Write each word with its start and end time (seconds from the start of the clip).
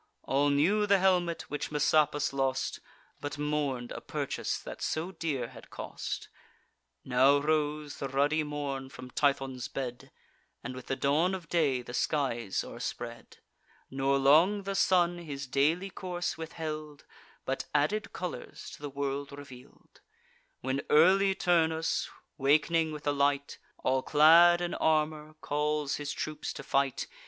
All 0.23 0.49
knew 0.49 0.87
the 0.87 0.97
helmet 0.97 1.43
which 1.43 1.69
Messapus 1.69 2.33
lost, 2.33 2.79
But 3.19 3.37
mourn'd 3.37 3.91
a 3.91 4.01
purchase 4.01 4.57
that 4.57 4.81
so 4.81 5.11
dear 5.11 5.49
had 5.49 5.69
cost. 5.69 6.27
Now 7.05 7.37
rose 7.37 7.99
the 7.99 8.07
ruddy 8.09 8.41
morn 8.41 8.89
from 8.89 9.11
Tithon's 9.11 9.67
bed, 9.67 10.09
And 10.63 10.73
with 10.73 10.87
the 10.87 10.95
dawn 10.95 11.35
of 11.35 11.49
day 11.49 11.83
the 11.83 11.93
skies 11.93 12.63
o'erspread; 12.63 13.37
Nor 13.91 14.17
long 14.17 14.63
the 14.63 14.73
sun 14.73 15.19
his 15.19 15.45
daily 15.45 15.91
course 15.91 16.35
withheld, 16.35 17.05
But 17.45 17.65
added 17.75 18.11
colours 18.11 18.71
to 18.71 18.81
the 18.81 18.89
world 18.89 19.31
reveal'd: 19.31 20.01
When 20.61 20.81
early 20.89 21.35
Turnus, 21.35 22.09
wak'ning 22.39 22.91
with 22.91 23.03
the 23.03 23.13
light, 23.13 23.59
All 23.83 24.01
clad 24.01 24.61
in 24.61 24.73
armour, 24.73 25.35
calls 25.41 25.97
his 25.97 26.11
troops 26.11 26.53
to 26.53 26.63
fight. 26.63 27.05